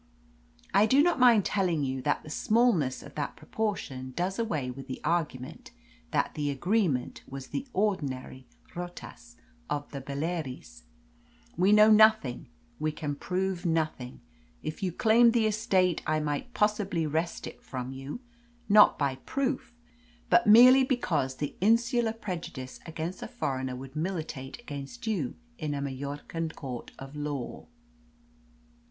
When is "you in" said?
25.05-25.75